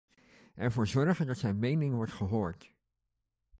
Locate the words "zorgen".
0.87-1.27